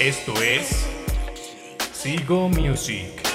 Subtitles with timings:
[0.00, 0.86] Esto es
[1.92, 3.29] Sigo Music.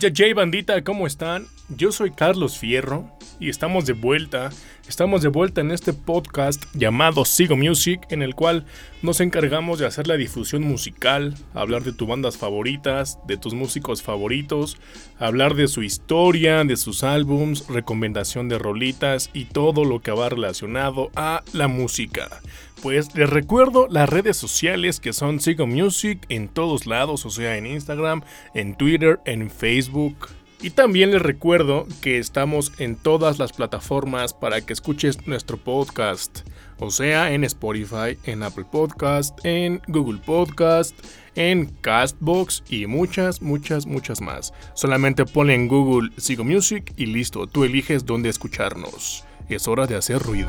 [0.00, 1.46] J bandita, ¿cómo están?
[1.68, 4.48] Yo soy Carlos Fierro y estamos de vuelta.
[4.88, 8.64] Estamos de vuelta en este podcast llamado Sigo Music, en el cual
[9.02, 14.02] nos encargamos de hacer la difusión musical, hablar de tus bandas favoritas, de tus músicos
[14.02, 14.78] favoritos,
[15.18, 20.30] hablar de su historia, de sus álbums, recomendación de rolitas y todo lo que va
[20.30, 22.40] relacionado a la música.
[22.82, 27.56] Pues les recuerdo las redes sociales que son Sigo Music en todos lados, o sea,
[27.56, 28.22] en Instagram,
[28.54, 30.30] en Twitter, en Facebook.
[30.60, 36.40] Y también les recuerdo que estamos en todas las plataformas para que escuches nuestro podcast.
[36.80, 40.96] O sea, en Spotify, en Apple Podcast, en Google Podcast,
[41.36, 44.52] en Castbox y muchas, muchas, muchas más.
[44.74, 49.24] Solamente ponle en Google Sigo Music y listo, tú eliges dónde escucharnos.
[49.48, 50.48] Es hora de hacer ruido.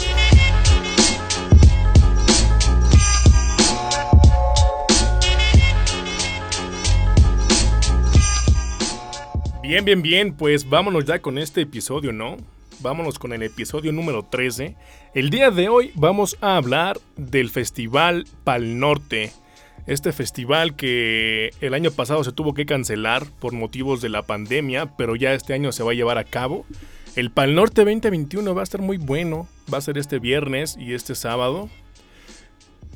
[9.74, 12.38] Bien, bien, bien, pues vámonos ya con este episodio, ¿no?
[12.82, 14.76] Vámonos con el episodio número 13.
[15.16, 19.32] El día de hoy vamos a hablar del Festival Pal Norte.
[19.88, 24.96] Este festival que el año pasado se tuvo que cancelar por motivos de la pandemia,
[24.96, 26.68] pero ya este año se va a llevar a cabo.
[27.16, 29.48] El Pal Norte 2021 va a estar muy bueno.
[29.74, 31.68] Va a ser este viernes y este sábado.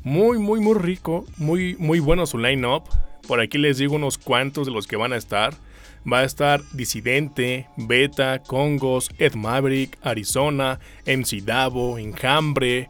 [0.03, 1.25] Muy, muy, muy rico.
[1.37, 2.83] Muy, muy bueno su line-up.
[3.27, 5.55] Por aquí les digo unos cuantos de los que van a estar.
[6.11, 12.87] Va a estar Disidente, Beta, Congos, Ed Maverick, Arizona, MC Davo, Enjambre,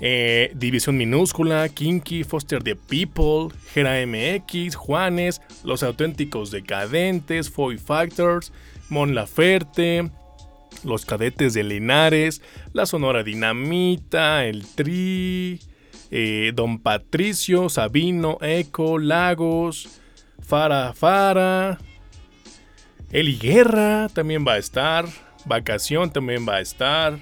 [0.00, 8.52] eh, División Minúscula, Kinky, Foster the People, Gera MX, Juanes, Los Auténticos Decadentes, Foy Factors,
[8.90, 10.10] Mon Laferte,
[10.84, 15.58] Los Cadetes de Linares, La Sonora Dinamita, El Tri,
[16.10, 20.00] eh, Don Patricio, Sabino, Eco, Lagos,
[20.40, 21.78] Fara Fara,
[23.10, 25.06] Eli Guerra también va a estar.
[25.44, 27.18] Vacación también va a estar.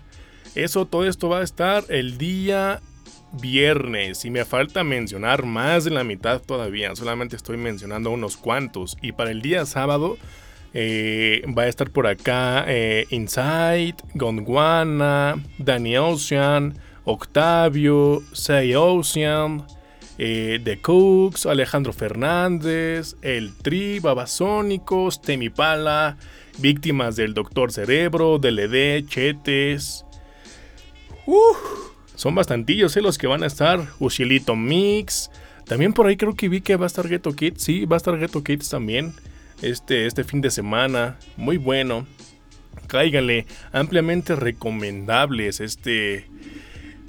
[0.55, 2.81] Eso, todo esto va a estar el día
[3.33, 4.25] viernes.
[4.25, 6.95] Y me falta mencionar más de la mitad todavía.
[6.97, 8.97] Solamente estoy mencionando unos cuantos.
[9.01, 10.17] Y para el día sábado
[10.75, 19.65] eh, va a estar por acá eh, Insight, Gondwana, Danny Ocean, Octavio, Say Ocean.
[20.19, 26.17] Eh, The Cooks, Alejandro Fernández, El Tri, Babasónicos, Temipala,
[26.59, 30.07] Víctimas del Doctor Cerebro, DLD, Chetes.
[32.15, 33.87] son bastantillos eh, los que van a estar.
[33.99, 35.31] Ushilito Mix.
[35.67, 37.63] También por ahí creo que vi que va a estar Ghetto Kids.
[37.63, 39.13] Sí, va a estar Ghetto Kids también.
[39.61, 41.19] Este, este fin de semana.
[41.37, 42.07] Muy bueno.
[42.87, 43.47] Cáigale.
[43.73, 46.27] Ampliamente recomendables este,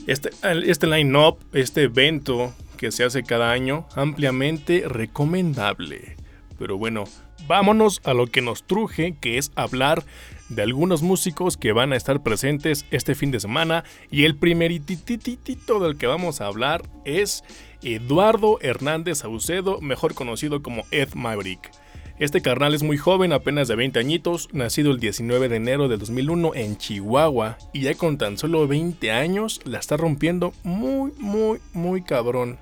[0.07, 6.15] este, este line-up, este evento que se hace cada año, ampliamente recomendable.
[6.57, 7.03] Pero bueno,
[7.47, 10.03] vámonos a lo que nos truje, que es hablar
[10.49, 13.83] de algunos músicos que van a estar presentes este fin de semana.
[14.09, 17.43] Y el primerititito del que vamos a hablar es
[17.81, 21.71] Eduardo Hernández Saucedo, mejor conocido como Ed Maverick.
[22.19, 25.97] Este carnal es muy joven, apenas de 20 añitos, nacido el 19 de enero de
[25.97, 31.59] 2001 en Chihuahua y ya con tan solo 20 años la está rompiendo muy, muy,
[31.73, 32.57] muy cabrón.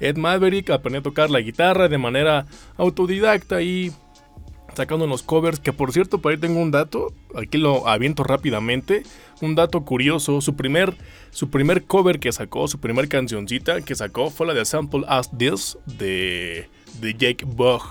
[0.00, 2.46] Ed Maverick aprendió a tocar la guitarra de manera
[2.76, 3.92] autodidacta y
[4.74, 9.02] sacando unos covers que por cierto por ahí tengo un dato, aquí lo aviento rápidamente,
[9.40, 10.94] un dato curioso, su primer,
[11.30, 15.30] su primer cover que sacó, su primer cancioncita que sacó fue la de Sample As
[15.36, 16.68] This de,
[17.00, 17.82] de Jake Bug.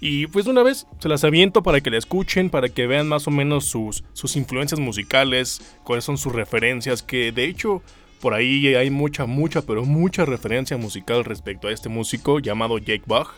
[0.00, 3.26] Y pues una vez se las aviento para que la escuchen, para que vean más
[3.26, 7.82] o menos sus, sus influencias musicales, cuáles son sus referencias, que de hecho
[8.24, 13.02] por ahí hay mucha, mucha, pero mucha referencia musical respecto a este músico llamado Jake
[13.06, 13.28] Bach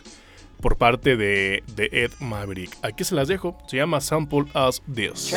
[0.61, 2.71] por parte de, Ed Maverick.
[2.83, 5.29] Aquí se las dejo, se llama Sample As This.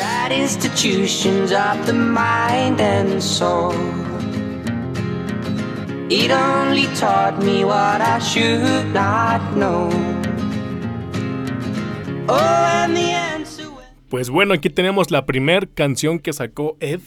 [14.07, 17.01] Pues bueno, aquí tenemos la primera canción que sacó Ed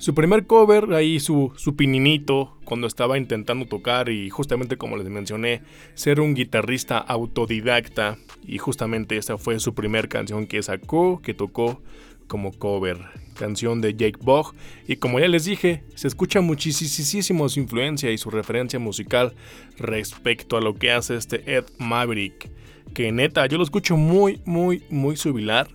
[0.00, 5.06] su primer cover, ahí su, su pininito, cuando estaba intentando tocar y justamente como les
[5.10, 5.60] mencioné,
[5.92, 8.16] ser un guitarrista autodidacta.
[8.46, 11.82] Y justamente esta fue su primer canción que sacó, que tocó
[12.28, 12.96] como cover.
[13.34, 14.54] Canción de Jake Bog.
[14.88, 19.34] Y como ya les dije, se escucha muchísimo su influencia y su referencia musical
[19.76, 22.50] respecto a lo que hace este Ed Maverick.
[22.94, 25.68] Que neta, yo lo escucho muy, muy, muy similar.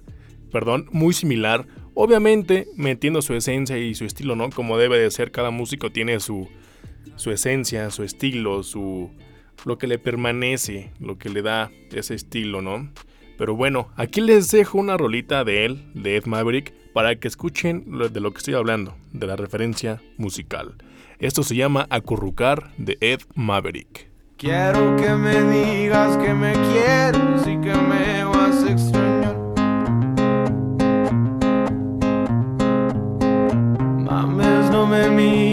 [0.52, 4.50] Perdón, muy similar Obviamente metiendo su esencia y su estilo, ¿no?
[4.50, 6.48] Como debe de ser, cada músico tiene su,
[7.16, 9.10] su esencia, su estilo, su
[9.66, 12.90] lo que le permanece, lo que le da ese estilo, ¿no?
[13.38, 17.86] Pero bueno, aquí les dejo una rolita de él, de Ed Maverick, para que escuchen
[18.12, 20.76] de lo que estoy hablando, de la referencia musical.
[21.20, 24.10] Esto se llama Acurrucar de Ed Maverick.
[24.38, 28.25] Quiero que me digas que me quieres y que me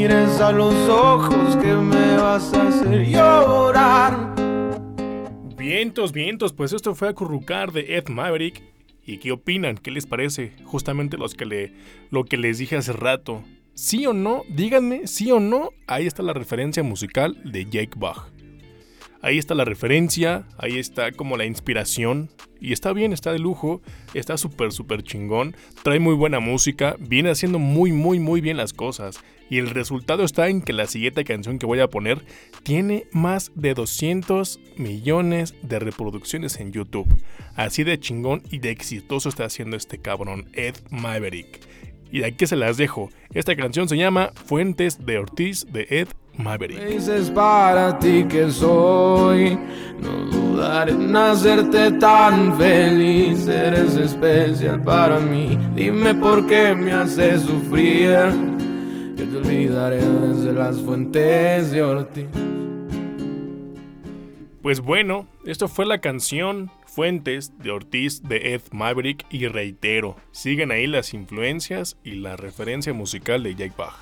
[0.03, 4.35] mires a los ojos que me vas a hacer llorar.
[5.57, 8.65] Vientos, vientos, pues esto fue Acurrucar de Ed Maverick.
[9.07, 9.77] ¿Y qué opinan?
[9.77, 10.55] ¿Qué les parece?
[10.65, 11.73] Justamente los que le,
[12.11, 13.45] lo que les dije hace rato.
[13.75, 14.43] ¿Sí o no?
[14.49, 15.71] Díganme, sí o no.
[15.87, 18.32] Ahí está la referencia musical de Jake Bach.
[19.23, 22.29] Ahí está la referencia, ahí está como la inspiración.
[22.61, 23.81] Y está bien, está de lujo,
[24.15, 25.57] está súper, súper chingón.
[25.83, 29.21] Trae muy buena música, viene haciendo muy, muy, muy bien las cosas.
[29.49, 32.25] Y el resultado está en que la siguiente canción que voy a poner
[32.63, 37.09] tiene más de 200 millones de reproducciones en YouTube.
[37.55, 41.61] Así de chingón y de exitoso está haciendo este cabrón, Ed Maverick.
[42.13, 43.09] Y aquí se las dejo.
[43.33, 46.79] Esta canción se llama Fuentes de Ortiz de Ed Maverick.
[46.79, 49.59] Es para ti que soy,
[49.99, 53.49] no dudar en hacerte tan feliz.
[53.49, 55.59] Eres especial para mí.
[55.75, 58.19] Dime por qué me haces sufrir.
[59.17, 62.27] Yo te olvidaré desde las fuentes de Ortiz.
[64.61, 70.71] Pues bueno, esto fue la canción Fuentes de Ortiz de Ed Maverick y reitero, siguen
[70.71, 73.97] ahí las influencias y la referencia musical de Jake Bach.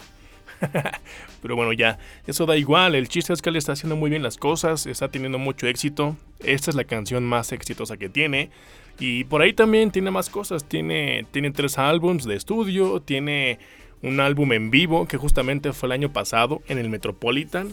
[1.41, 4.25] Pero bueno, ya, eso da igual, el chiste es que él está haciendo muy bien
[4.25, 8.51] las cosas, está teniendo mucho éxito, esta es la canción más exitosa que tiene,
[8.99, 13.61] y por ahí también tiene más cosas, tiene, tiene tres álbums de estudio, tiene
[14.03, 17.69] un álbum en vivo que justamente fue el año pasado en el Metropolitan,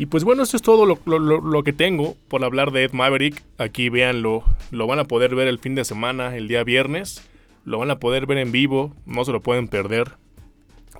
[0.00, 3.42] y pues bueno, eso es todo lo, que tengo por hablar de Ed Maverick.
[3.58, 7.28] Aquí véanlo, lo van a poder ver el fin de semana, el día viernes.
[7.66, 10.12] Lo van a poder ver en vivo, no se lo pueden perder.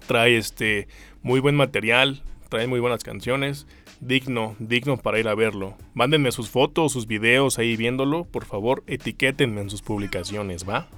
[0.07, 0.87] Trae este
[1.23, 3.67] muy buen material, trae muy buenas canciones.
[4.01, 5.79] Digno, digno para ir a verlo.
[5.95, 8.27] Mándenme sus fotos, sus videos ahí viéndolo.
[8.27, 10.89] Por favor, etiquétenme en sus publicaciones, ¿va?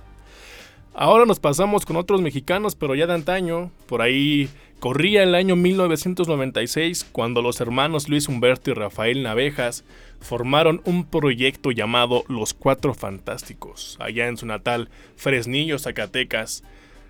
[0.93, 3.71] Ahora nos pasamos con otros mexicanos, pero ya de antaño.
[3.87, 4.51] Por ahí
[4.83, 9.85] corría el año 1996 cuando los hermanos Luis Humberto y Rafael Navejas
[10.21, 16.65] formaron un proyecto llamado Los Cuatro Fantásticos, allá en su natal Fresnillo, Zacatecas.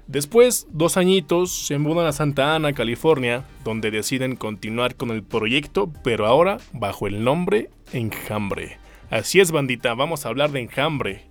[0.06, 5.90] Después, dos añitos, se mudan a Santa Ana, California, donde deciden continuar con el proyecto,
[6.04, 8.76] pero ahora bajo el nombre Enjambre.
[9.08, 11.22] Así es, bandita, vamos a hablar de Enjambre.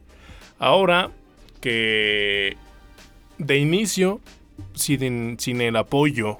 [0.58, 1.12] Ahora
[1.62, 2.58] que
[3.38, 4.22] de inicio,
[4.74, 6.38] sin, sin el apoyo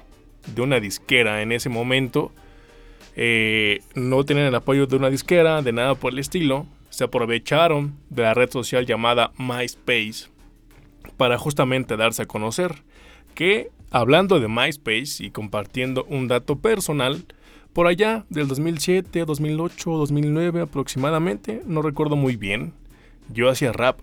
[0.54, 2.32] de una disquera en ese momento,
[3.16, 7.94] eh, no tenían el apoyo de una disquera, de nada por el estilo, se aprovecharon
[8.10, 10.28] de la red social llamada MySpace
[11.16, 12.82] para justamente darse a conocer.
[13.34, 17.24] Que hablando de MySpace y compartiendo un dato personal,
[17.72, 22.74] por allá del 2007, 2008, 2009 aproximadamente, no recuerdo muy bien,
[23.32, 23.98] yo hacía rap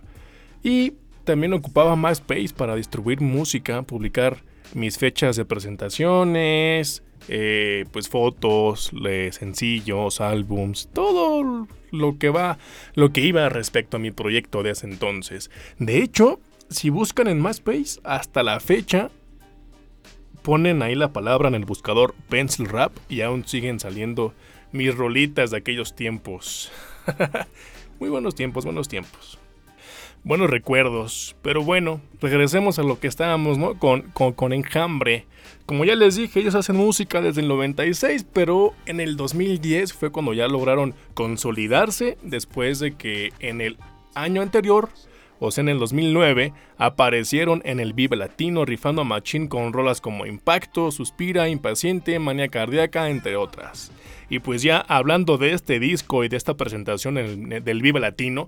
[0.63, 0.93] y
[1.29, 4.37] también ocupaba más space para distribuir música, publicar
[4.73, 8.91] mis fechas de presentaciones, eh, pues fotos,
[9.29, 12.57] sencillos, álbums, todo lo que va,
[12.95, 15.51] lo que iba respecto a mi proyecto de ese entonces.
[15.77, 16.39] De hecho,
[16.71, 19.11] si buscan en MySpace, hasta la fecha,
[20.41, 24.33] ponen ahí la palabra en el buscador Pencil Rap y aún siguen saliendo
[24.71, 26.71] mis rolitas de aquellos tiempos.
[27.99, 29.37] Muy buenos tiempos, buenos tiempos
[30.23, 31.35] buenos recuerdos.
[31.41, 33.77] Pero bueno, regresemos a lo que estábamos, ¿no?
[33.77, 35.25] Con, con, Enjambre.
[35.65, 40.11] Como ya les dije, ellos hacen música desde el 96, pero en el 2010 fue
[40.11, 43.77] cuando ya lograron consolidarse después de que en el
[44.15, 44.89] año anterior,
[45.39, 50.01] o sea en el 2009, aparecieron en el Vive Latino rifando a Machine con rolas
[50.01, 53.91] como Impacto, Suspira, Impaciente, Manía Cardíaca, entre otras.
[54.29, 58.47] Y pues ya hablando de este disco y de esta presentación del Vive Latino,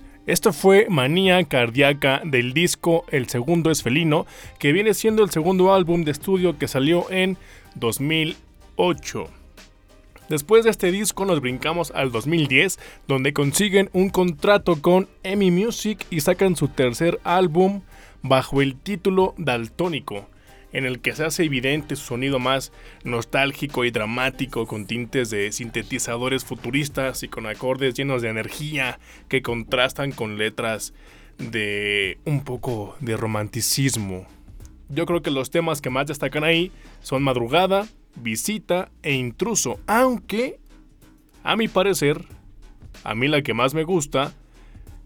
[0.31, 4.25] Esto fue Manía Cardíaca del disco El Segundo es Felino,
[4.59, 7.35] que viene siendo el segundo álbum de estudio que salió en
[7.75, 9.27] 2008.
[10.29, 16.05] Después de este disco nos brincamos al 2010, donde consiguen un contrato con EMI Music
[16.09, 17.81] y sacan su tercer álbum
[18.21, 20.29] bajo el título Daltónico,
[20.73, 22.71] en el que se hace evidente su sonido más
[23.03, 29.41] nostálgico y dramático con tintes de sintetizadores futuristas y con acordes llenos de energía que
[29.41, 30.93] contrastan con letras
[31.37, 34.27] de un poco de romanticismo.
[34.89, 40.59] Yo creo que los temas que más destacan ahí son Madrugada, Visita e Intruso, aunque
[41.43, 42.23] a mi parecer,
[43.03, 44.33] a mí la que más me gusta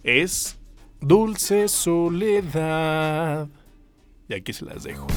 [0.03, 0.59] es
[1.01, 3.47] Dulce Soledad.
[4.27, 5.07] Y aquí se las dejo.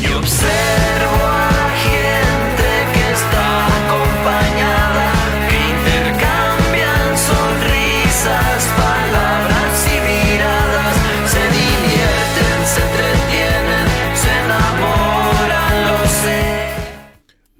[0.00, 5.06] Y observo a la gente que está acompañada,
[5.48, 10.94] que intercambian sonrisas, palabras y miradas,
[11.32, 13.86] se divierten, se entretienen,
[14.22, 16.42] se enamoran, lo sé.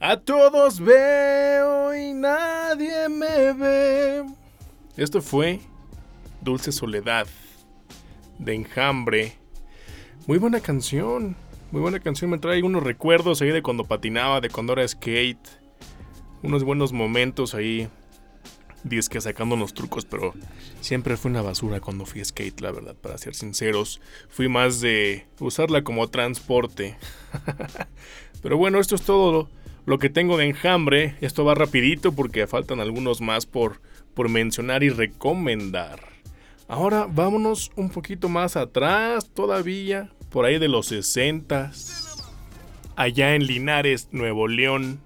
[0.00, 4.24] A todos veo y nadie me ve.
[4.96, 5.60] Esto fue
[6.40, 7.26] Dulce Soledad
[8.38, 9.36] de Enjambre.
[10.26, 11.36] Muy buena canción.
[11.70, 12.30] Muy buena canción.
[12.30, 15.48] Me trae unos recuerdos ahí de cuando patinaba, de cuando era skate.
[16.42, 17.88] Unos buenos momentos ahí.
[18.84, 20.32] Disque sacando unos trucos, pero
[20.80, 24.00] siempre fue una basura cuando fui skate, la verdad, para ser sinceros.
[24.30, 26.96] Fui más de usarla como transporte.
[28.42, 29.50] pero bueno, esto es todo
[29.84, 31.16] lo que tengo de enjambre.
[31.20, 33.82] Esto va rapidito porque faltan algunos más por,
[34.14, 36.00] por mencionar y recomendar.
[36.66, 41.72] Ahora vámonos un poquito más atrás todavía, por ahí de los 60
[42.98, 45.00] allá en Linares, Nuevo León.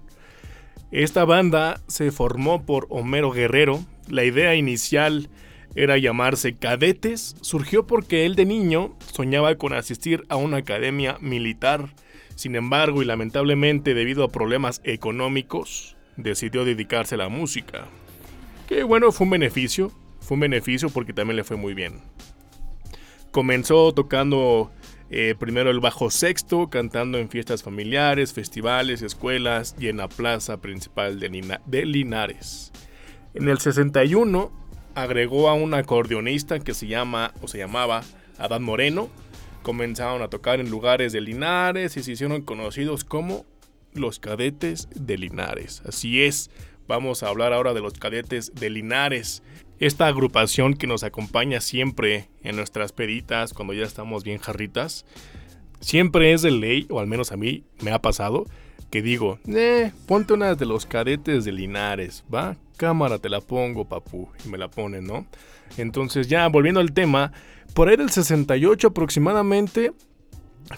[0.91, 3.85] Esta banda se formó por Homero Guerrero.
[4.09, 5.29] La idea inicial
[5.75, 7.35] era llamarse Cadetes.
[7.41, 11.93] Surgió porque él de niño soñaba con asistir a una academia militar.
[12.35, 17.85] Sin embargo, y lamentablemente debido a problemas económicos, decidió dedicarse a la música.
[18.67, 19.91] Que bueno, fue un beneficio.
[20.19, 22.01] Fue un beneficio porque también le fue muy bien.
[23.31, 24.71] Comenzó tocando
[25.15, 30.59] eh, primero el bajo sexto, cantando en fiestas familiares, festivales, escuelas y en la plaza
[30.59, 32.71] principal de, Lina- de Linares.
[33.33, 34.51] En el 61
[34.95, 38.03] agregó a un acordeonista que se llama o se llamaba
[38.37, 39.09] Adán Moreno.
[39.61, 43.45] Comenzaron a tocar en lugares de Linares y se hicieron conocidos como
[43.93, 45.81] los cadetes de Linares.
[45.87, 46.49] Así es,
[46.87, 49.41] vamos a hablar ahora de los cadetes de Linares.
[49.83, 55.05] Esta agrupación que nos acompaña siempre en nuestras peditas cuando ya estamos bien jarritas,
[55.81, 58.45] siempre es de ley, o al menos a mí me ha pasado,
[58.89, 62.55] que digo, eh, ponte una de los cadetes de Linares, ¿va?
[62.77, 64.29] Cámara, te la pongo, papu.
[64.45, 65.27] Y me la ponen, ¿no?
[65.75, 67.33] Entonces ya, volviendo al tema,
[67.73, 69.91] por ahí del 68 aproximadamente,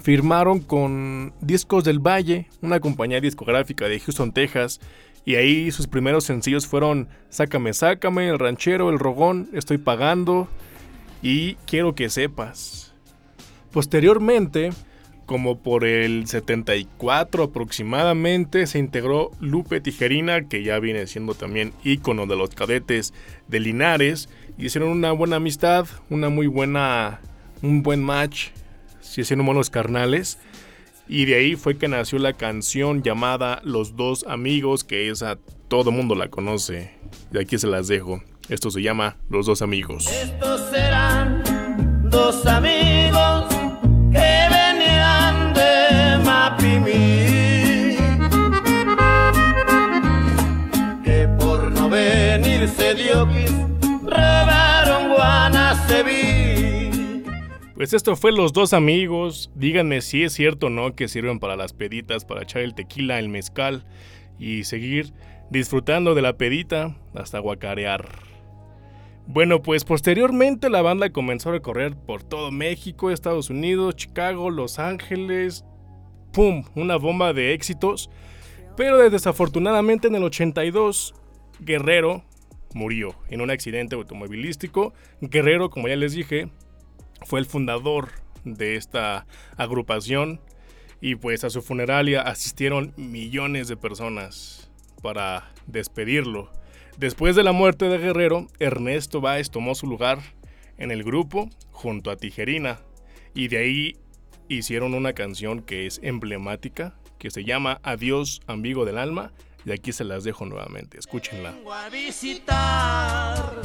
[0.01, 4.79] firmaron con Discos del Valle, una compañía discográfica de Houston, Texas,
[5.25, 10.47] y ahí sus primeros sencillos fueron Sácame, Sácame, El Ranchero, El Rogón, Estoy Pagando
[11.21, 12.93] y Quiero que sepas.
[13.71, 14.69] Posteriormente,
[15.25, 22.27] como por el 74 aproximadamente, se integró Lupe Tijerina, que ya viene siendo también ícono
[22.27, 23.13] de los cadetes
[23.47, 24.29] de Linares.
[24.57, 27.19] Hicieron una buena amistad, una muy buena,
[27.63, 28.49] un buen match,
[29.01, 30.37] se hicieron buenos carnales.
[31.07, 35.91] Y de ahí fue que nació la canción llamada Los Dos Amigos, que esa todo
[35.91, 36.91] mundo la conoce.
[37.31, 38.23] De aquí se las dejo.
[38.49, 40.07] Esto se llama Los Dos Amigos.
[40.07, 41.43] Estos serán
[42.09, 42.74] dos amigos
[57.85, 59.51] Pues esto fue Los Dos Amigos.
[59.53, 63.19] Díganme si es cierto o no que sirven para las peditas, para echar el tequila,
[63.19, 63.85] el mezcal
[64.39, 65.13] y seguir
[65.51, 68.09] disfrutando de la pedita hasta guacarear.
[69.27, 74.79] Bueno, pues posteriormente la banda comenzó a recorrer por todo México, Estados Unidos, Chicago, Los
[74.79, 75.63] Ángeles.
[76.33, 76.63] ¡Pum!
[76.73, 78.09] Una bomba de éxitos.
[78.75, 81.13] Pero desafortunadamente en el 82,
[81.59, 82.23] Guerrero
[82.73, 84.95] murió en un accidente automovilístico.
[85.21, 86.49] Guerrero, como ya les dije,
[87.25, 88.09] fue el fundador
[88.43, 89.25] de esta
[89.57, 90.39] agrupación.
[91.01, 96.49] Y pues a su funeralia asistieron millones de personas para despedirlo.
[96.97, 100.19] Después de la muerte de Guerrero, Ernesto Báez tomó su lugar
[100.77, 102.79] en el grupo junto a Tijerina
[103.33, 103.97] y de ahí
[104.47, 109.33] hicieron una canción que es emblemática, que se llama Adiós, amigo del alma,
[109.65, 111.51] y aquí se las dejo nuevamente, escúchenla.
[111.51, 113.61] Vengo a visitar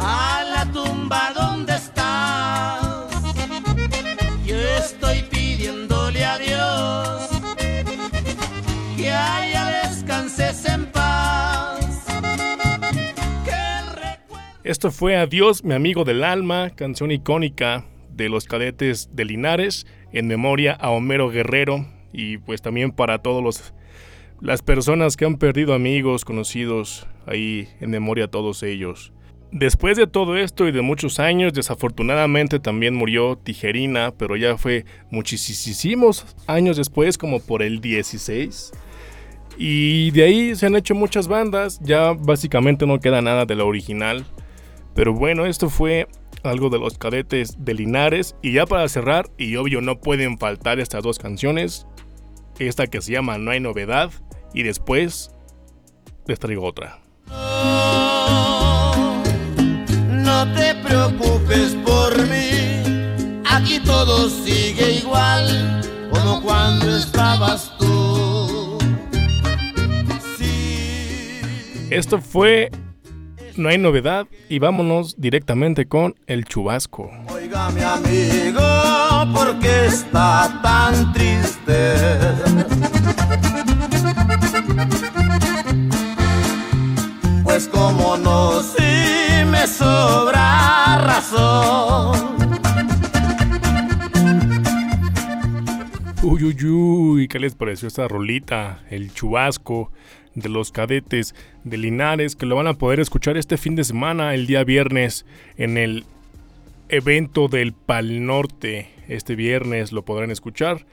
[0.00, 1.71] a la tumba donde
[14.64, 20.28] Esto fue Adiós, mi amigo del alma, canción icónica de los cadetes de Linares, en
[20.28, 23.74] memoria a Homero Guerrero y pues también para todos los
[24.40, 29.12] las personas que han perdido amigos, conocidos, ahí en memoria a todos ellos.
[29.50, 34.84] Después de todo esto y de muchos años, desafortunadamente también murió Tijerina, pero ya fue
[35.10, 38.72] muchísimos años después, como por el 16.
[39.58, 43.64] Y de ahí se han hecho muchas bandas, ya básicamente no queda nada de la
[43.64, 44.24] original.
[44.94, 46.08] Pero bueno, esto fue
[46.42, 48.36] algo de los cadetes de Linares.
[48.42, 51.86] Y ya para cerrar, y obvio no pueden faltar estas dos canciones.
[52.58, 54.10] Esta que se llama No hay novedad.
[54.54, 55.30] Y después
[56.26, 57.00] les traigo otra.
[60.10, 63.42] No, te preocupes por mí.
[63.48, 65.80] Aquí todo sigue igual
[66.12, 68.78] como cuando estabas tú.
[71.90, 72.70] Esto fue
[73.56, 77.10] no hay novedad y vámonos directamente con el chubasco.
[77.28, 78.62] Oiga mi amigo,
[79.34, 81.94] ¿por qué está tan triste?
[87.44, 92.32] Pues como no, si me sobra razón.
[96.22, 98.80] Uy, uy, uy, ¿qué les pareció esta rolita?
[98.90, 99.90] El chubasco
[100.34, 101.34] de los cadetes
[101.64, 105.26] de Linares que lo van a poder escuchar este fin de semana, el día viernes,
[105.56, 106.04] en el
[106.88, 108.88] evento del Pal Norte.
[109.08, 110.86] Este viernes lo podrán escuchar.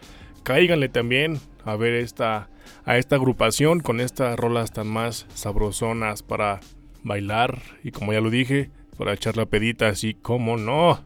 [0.43, 2.49] Cáiganle también a ver esta,
[2.85, 6.61] a esta agrupación con estas rolas tan más sabrosonas para
[7.03, 11.03] bailar y como ya lo dije, para echar la pedita así como no.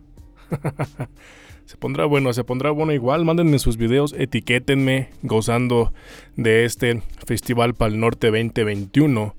[1.73, 3.25] Se pondrá bueno, se pondrá bueno igual.
[3.25, 5.91] Mándenme sus videos, etiquétenme gozando
[6.35, 9.35] de este Festival Pal Norte 2021.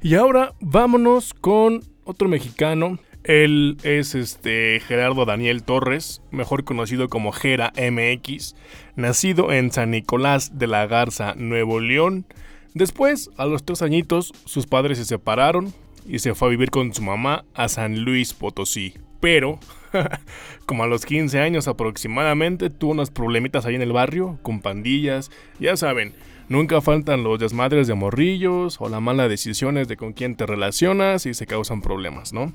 [0.00, 3.00] Y ahora vámonos con otro mexicano.
[3.24, 8.54] Él es este Gerardo Daniel Torres, mejor conocido como Gera MX,
[8.94, 12.26] nacido en San Nicolás de la Garza, Nuevo León.
[12.74, 15.74] Después, a los tres añitos, sus padres se separaron
[16.06, 18.94] y se fue a vivir con su mamá a San Luis Potosí.
[19.20, 19.60] Pero
[20.66, 25.30] como a los 15 años aproximadamente, tuvo unos problemitas ahí en el barrio, con pandillas,
[25.58, 26.14] ya saben,
[26.48, 31.26] nunca faltan los desmadres de morrillos o las malas decisiones de con quién te relacionas
[31.26, 32.52] y se causan problemas, ¿no?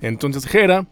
[0.00, 0.86] Entonces Jera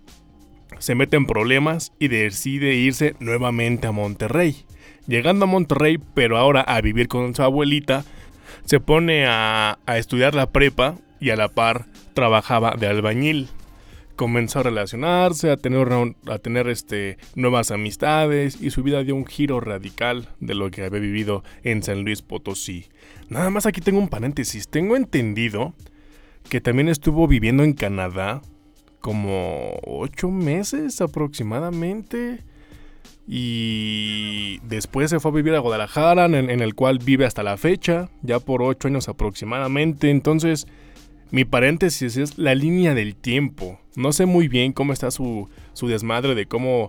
[0.78, 4.64] se mete en problemas y decide irse nuevamente a Monterrey.
[5.06, 8.04] Llegando a Monterrey, pero ahora a vivir con su abuelita,
[8.64, 13.48] se pone a, a estudiar la prepa y a la par trabajaba de albañil
[14.16, 15.88] comenzó a relacionarse, a tener,
[16.26, 20.82] a tener este, nuevas amistades y su vida dio un giro radical de lo que
[20.82, 22.86] había vivido en San Luis Potosí.
[23.28, 24.68] Nada más aquí tengo un paréntesis.
[24.68, 25.74] Tengo entendido
[26.48, 28.42] que también estuvo viviendo en Canadá
[29.00, 32.42] como ocho meses aproximadamente.
[33.28, 37.56] Y después se fue a vivir a Guadalajara, en, en el cual vive hasta la
[37.56, 40.10] fecha, ya por ocho años aproximadamente.
[40.10, 40.66] Entonces,
[41.30, 43.80] mi paréntesis es la línea del tiempo.
[43.96, 45.48] No sé muy bien cómo está su,
[45.82, 46.88] desmadre de cómo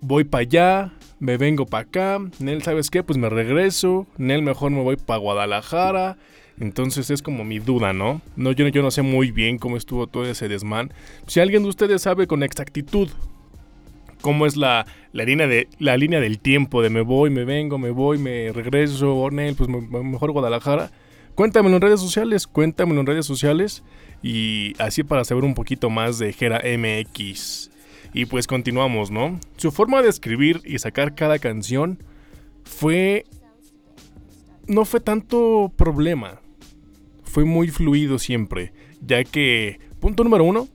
[0.00, 2.18] voy para allá, me vengo para acá.
[2.38, 3.02] Nel, ¿sabes qué?
[3.02, 4.06] Pues me regreso.
[4.18, 6.18] Nel, mejor me voy para Guadalajara.
[6.58, 8.20] Entonces es como mi duda, ¿no?
[8.36, 10.92] no yo, yo no sé muy bien cómo estuvo todo ese desmán.
[11.26, 13.08] Si alguien de ustedes sabe con exactitud
[14.20, 17.90] cómo es la, línea, de, la línea del tiempo de me voy, me vengo, me
[17.90, 20.90] voy, me regreso, Nel, pues mejor Guadalajara
[21.40, 23.82] Cuéntamelo en redes sociales, cuéntamelo en redes sociales
[24.22, 27.70] y así para saber un poquito más de Gera MX.
[28.12, 29.40] Y pues continuamos, ¿no?
[29.56, 31.98] Su forma de escribir y sacar cada canción
[32.64, 33.24] fue...
[34.66, 36.42] No fue tanto problema.
[37.22, 40.68] Fue muy fluido siempre, ya que, punto número uno,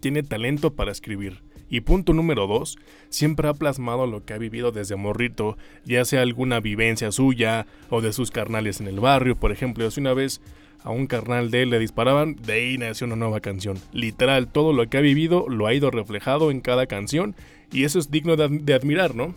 [0.00, 1.42] tiene talento para escribir.
[1.70, 2.78] Y punto número dos,
[3.10, 8.00] siempre ha plasmado lo que ha vivido desde morrito, ya sea alguna vivencia suya o
[8.00, 9.36] de sus carnales en el barrio.
[9.36, 10.40] Por ejemplo, hace una vez
[10.82, 13.78] a un carnal de él le disparaban, de ahí nació una nueva canción.
[13.92, 17.34] Literal, todo lo que ha vivido lo ha ido reflejado en cada canción
[17.72, 19.34] y eso es digno de admirar, ¿no?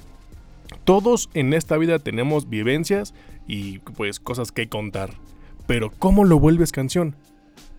[0.86, 3.14] Todos en esta vida tenemos vivencias
[3.48, 5.12] y pues cosas que contar.
[5.68, 7.16] Pero ¿cómo lo vuelves canción?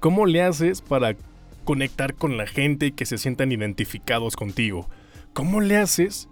[0.01, 1.17] ¿Cómo le haces para
[1.65, 4.89] conectar con la gente y que se sientan identificados contigo.
[5.33, 6.29] ¿Cómo le haces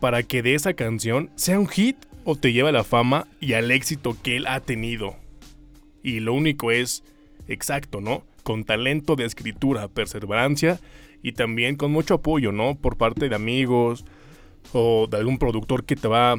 [0.00, 3.52] para que de esa canción sea un hit o te lleve a la fama y
[3.52, 5.16] al éxito que él ha tenido?
[6.02, 7.04] Y lo único es,
[7.48, 8.24] exacto, ¿no?
[8.42, 10.80] Con talento de escritura, perseverancia
[11.22, 12.74] y también con mucho apoyo, ¿no?
[12.74, 14.04] Por parte de amigos
[14.72, 16.36] o de algún productor que te va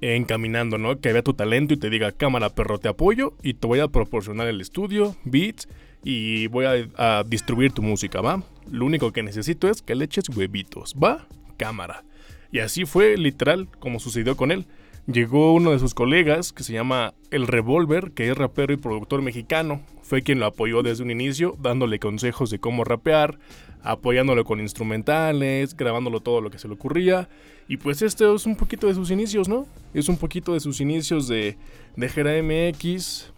[0.00, 1.00] encaminando, ¿no?
[1.00, 3.88] Que vea tu talento y te diga, cámara perro, te apoyo y te voy a
[3.88, 5.68] proporcionar el estudio, beats
[6.04, 8.42] y voy a, distribuir tu música, ¿va?
[8.70, 11.26] Lo único que necesito es que le eches huevitos, ¿va?
[11.56, 12.04] Cámara.
[12.50, 14.66] Y así fue literal como sucedió con él.
[15.06, 19.20] Llegó uno de sus colegas que se llama El Revolver, que es rapero y productor
[19.20, 19.80] mexicano.
[20.02, 23.38] Fue quien lo apoyó desde un inicio, dándole consejos de cómo rapear,
[23.82, 27.28] apoyándolo con instrumentales, grabándolo todo lo que se le ocurría.
[27.66, 29.66] Y pues este es un poquito de sus inicios, ¿no?
[29.94, 31.56] Es un poquito de sus inicios de,
[31.96, 33.31] de Gera MX,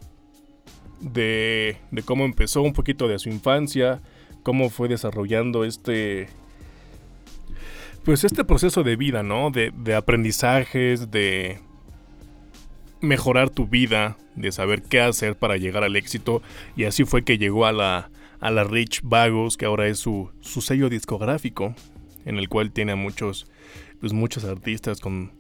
[1.01, 4.01] de, de cómo empezó, un poquito de su infancia,
[4.43, 6.29] cómo fue desarrollando este,
[8.05, 9.51] pues este proceso de vida, ¿no?
[9.51, 11.61] De, de, aprendizajes, de
[13.01, 16.43] mejorar tu vida, de saber qué hacer para llegar al éxito.
[16.77, 20.31] Y así fue que llegó a la, a la Rich Vagos, que ahora es su,
[20.41, 21.75] su sello discográfico,
[22.25, 23.47] en el cual tiene a muchos,
[24.01, 25.33] pues muchos artistas con,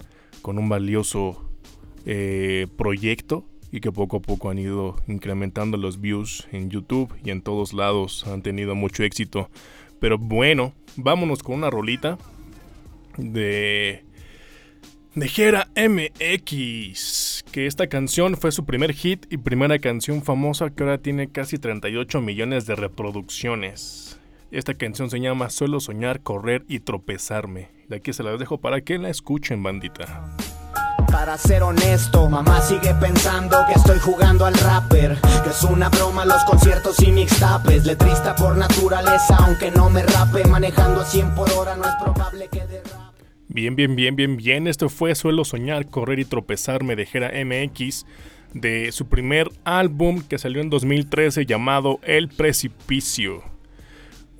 [0.42, 1.50] con un valioso
[2.06, 7.30] eh, proyecto y que poco a poco han ido incrementando los views en YouTube y
[7.30, 9.50] en todos lados han tenido mucho éxito.
[9.98, 12.16] Pero bueno, vámonos con una rolita
[13.18, 14.04] de
[15.16, 15.28] de
[15.76, 21.32] MX, que esta canción fue su primer hit y primera canción famosa que ahora tiene
[21.32, 24.20] casi 38 millones de reproducciones.
[24.52, 27.70] Esta canción se llama Solo soñar, correr y tropezarme.
[27.88, 30.36] De aquí se las dejo para que la escuchen, bandita.
[31.14, 36.24] Para ser honesto, mamá sigue pensando que estoy jugando al rapper Que es una broma
[36.24, 41.48] los conciertos y mixtapes Letrista por naturaleza, aunque no me rape Manejando a 100 por
[41.52, 44.66] hora, no es probable que derrape Bien, bien, bien, bien, bien.
[44.66, 48.06] Esto fue Suelo Soñar, Correr y Tropezarme de Jera MX,
[48.52, 53.44] de su primer álbum que salió en 2013 llamado El Precipicio.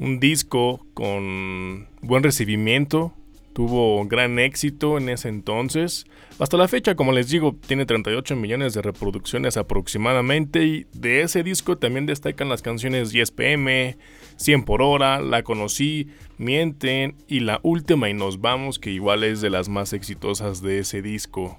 [0.01, 3.15] Un disco con buen recibimiento,
[3.55, 6.05] tuvo gran éxito en ese entonces.
[6.39, 11.43] Hasta la fecha, como les digo, tiene 38 millones de reproducciones aproximadamente y de ese
[11.43, 13.97] disco también destacan las canciones 10 pm,
[14.37, 19.41] 100 por hora, La conocí, Mienten y la última y nos vamos que igual es
[19.41, 21.59] de las más exitosas de ese disco.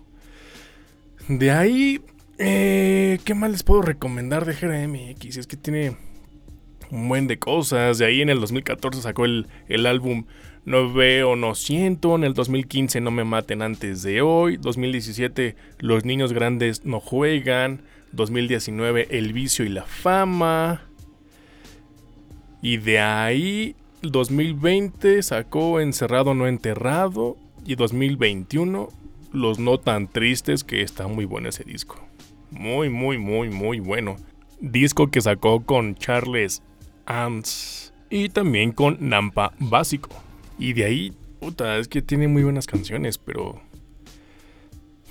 [1.29, 2.01] De ahí,
[2.37, 5.37] eh, ¿qué más les puedo recomendar de Jera MX?
[5.37, 5.95] Es que tiene
[6.91, 7.97] un buen de cosas.
[7.99, 10.25] De ahí en el 2014 sacó el, el álbum
[10.65, 12.15] No veo, no siento.
[12.15, 14.57] En el 2015 No me maten antes de hoy.
[14.57, 17.81] 2017 Los niños grandes no juegan.
[18.11, 20.81] 2019 El vicio y la fama.
[22.61, 27.37] Y de ahí 2020 sacó Encerrado no enterrado.
[27.63, 28.89] Y 2021
[29.31, 32.03] Los no tan tristes que está muy bueno ese disco.
[32.49, 34.15] Muy, muy, muy, muy bueno.
[34.61, 36.63] Disco que sacó con Charles
[37.05, 40.24] Ants y también con Nampa Básico.
[40.57, 43.61] Y de ahí, puta, es que tiene muy buenas canciones, pero...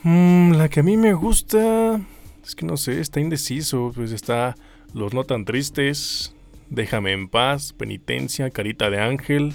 [0.02, 2.00] Mmm, la que a mí me gusta...
[2.44, 3.92] Es que no sé, está indeciso.
[3.94, 4.54] Pues está
[4.92, 6.35] Los No Tan Tristes,
[6.70, 9.52] Déjame en paz, Penitencia, Carita de Ángel.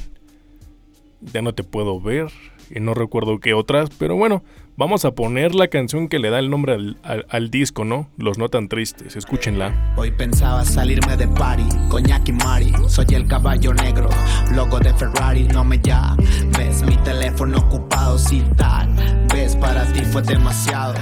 [1.21, 2.31] Ya no te puedo ver.
[2.69, 4.43] Y no recuerdo qué otras, pero bueno,
[4.77, 8.07] vamos a poner la canción que le da el nombre al, al, al, disco, ¿no?
[8.17, 9.93] Los no tan tristes, escúchenla.
[9.97, 14.09] Hoy pensaba salirme de party, coñac y mari, soy el caballo negro,
[14.53, 18.95] logo de Ferrari, no me llames, mi teléfono ocupado, si tal,
[19.33, 20.93] ves, para ti fue demasiado,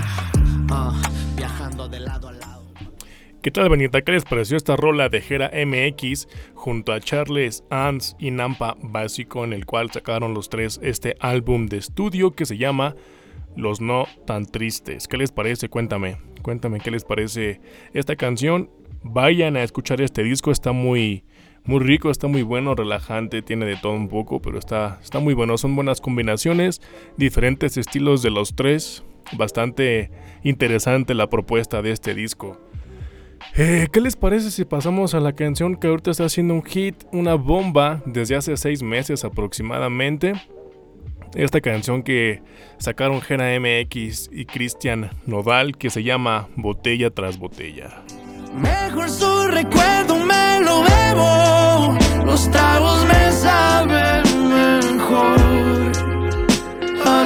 [0.71, 0.93] uh,
[1.35, 2.36] viajando de lado a lado.
[3.47, 4.01] ¿Qué tal, Benita?
[4.01, 9.45] ¿Qué les pareció esta rola de Jera MX junto a Charles Ans y Nampa Básico,
[9.45, 12.97] en el cual sacaron los tres este álbum de estudio que se llama
[13.55, 15.07] Los No Tan Tristes?
[15.07, 15.69] ¿Qué les parece?
[15.69, 17.61] Cuéntame, cuéntame qué les parece
[17.93, 18.69] esta canción.
[19.01, 21.23] Vayan a escuchar este disco, está muy,
[21.63, 25.33] muy rico, está muy bueno, relajante, tiene de todo un poco, pero está, está muy
[25.33, 25.57] bueno.
[25.57, 26.81] Son buenas combinaciones,
[27.15, 29.05] diferentes estilos de los tres.
[29.37, 30.11] Bastante
[30.43, 32.59] interesante la propuesta de este disco.
[33.55, 36.95] Eh, ¿Qué les parece si pasamos a la canción que ahorita está haciendo un hit,
[37.11, 40.33] una bomba desde hace seis meses aproximadamente?
[41.33, 42.41] Esta canción que
[42.77, 48.03] sacaron Gena MX y Cristian Nodal que se llama Botella tras Botella.
[48.55, 55.86] Mejor su recuerdo me lo bebo, los me saben mejor.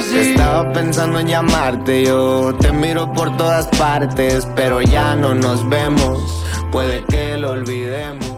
[0.02, 0.18] Así.
[0.18, 6.44] Estaba pensando en llamarte, yo te miro por todas partes, pero ya no nos vemos,
[6.72, 8.32] puede que lo olvidemos.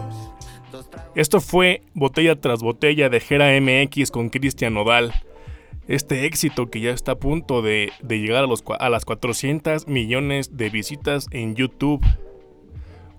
[1.15, 5.11] Esto fue Botella tras Botella de Jera MX con Cristian Nodal.
[5.87, 9.87] Este éxito que ya está a punto de, de llegar a, los, a las 400
[9.87, 12.05] millones de visitas en YouTube.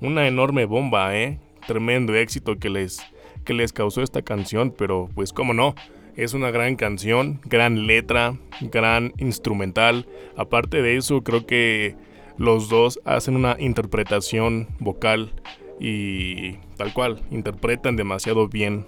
[0.00, 1.40] Una enorme bomba, ¿eh?
[1.66, 3.00] Tremendo éxito que les,
[3.44, 5.74] que les causó esta canción, pero pues cómo no.
[6.16, 10.06] Es una gran canción, gran letra, gran instrumental.
[10.36, 11.94] Aparte de eso, creo que
[12.38, 15.34] los dos hacen una interpretación vocal
[15.78, 18.86] y tal cual, interpretan demasiado bien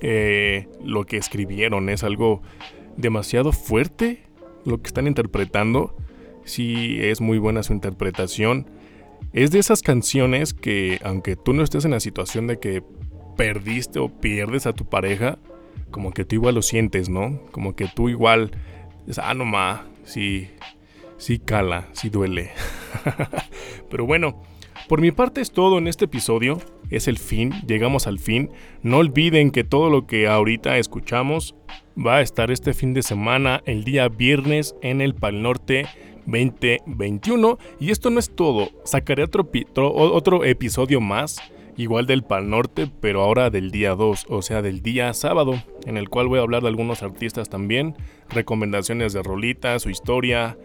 [0.00, 1.88] eh, lo que escribieron.
[1.88, 2.42] Es algo
[2.96, 4.22] demasiado fuerte
[4.64, 5.96] lo que están interpretando.
[6.44, 8.70] Sí, es muy buena su interpretación.
[9.32, 12.82] Es de esas canciones que, aunque tú no estés en la situación de que
[13.36, 15.38] perdiste o pierdes a tu pareja,
[15.90, 17.40] como que tú igual lo sientes, ¿no?
[17.50, 18.52] Como que tú igual,
[19.16, 20.48] ah, no ma, sí,
[21.16, 22.50] sí cala, sí duele.
[23.90, 24.42] Pero bueno,
[24.88, 26.60] por mi parte es todo en este episodio.
[26.90, 28.50] Es el fin, llegamos al fin.
[28.82, 31.54] No olviden que todo lo que ahorita escuchamos
[31.98, 35.86] va a estar este fin de semana, el día viernes, en el Pal Norte
[36.26, 37.58] 2021.
[37.80, 41.38] Y esto no es todo, sacaré otro, otro episodio más,
[41.78, 45.96] igual del Pal Norte, pero ahora del día 2, o sea, del día sábado, en
[45.96, 47.94] el cual voy a hablar de algunos artistas también,
[48.28, 50.58] recomendaciones de rolitas, su historia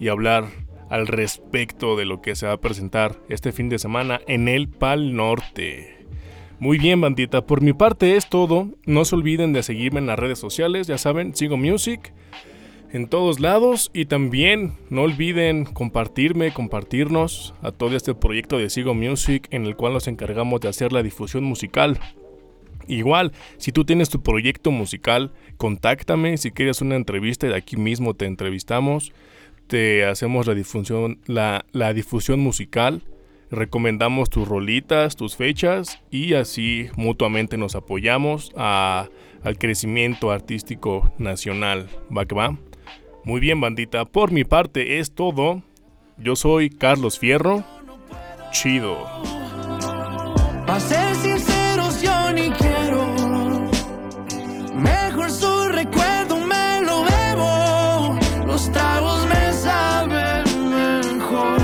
[0.00, 0.48] y hablar
[0.90, 4.68] al respecto de lo que se va a presentar este fin de semana en el
[4.68, 6.06] Pal Norte.
[6.58, 8.68] Muy bien, bandita, por mi parte es todo.
[8.84, 12.12] No se olviden de seguirme en las redes sociales, ya saben, sigo music
[12.92, 18.94] en todos lados y también no olviden compartirme, compartirnos a todo este proyecto de Sigo
[18.94, 21.98] Music en el cual nos encargamos de hacer la difusión musical.
[22.86, 28.14] Igual, si tú tienes tu proyecto musical, contáctame, si quieres una entrevista de aquí mismo
[28.14, 29.12] te entrevistamos,
[29.66, 33.02] te hacemos la difusión, la, difusión musical,
[33.50, 41.90] recomendamos tus rolitas, tus fechas y así mutuamente nos apoyamos al crecimiento artístico nacional.
[42.10, 42.56] ¿Va que va?
[43.28, 44.06] Muy bien, bandita.
[44.06, 45.60] Por mi parte es todo.
[46.16, 47.62] Yo soy Carlos Fierro.
[48.52, 49.04] Chido.
[50.66, 53.06] Para ser sinceros, yo ni quiero.
[54.74, 58.18] Mejor su recuerdo me lo bebo.
[58.46, 61.60] Los tragos me saben mejor.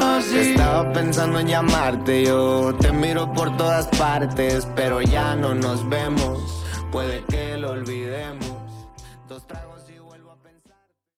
[0.00, 0.36] Así.
[0.36, 6.64] Estaba pensando en llamarte, yo te miro por todas partes, pero ya no nos vemos.
[6.90, 8.41] Puede que lo olvidemos.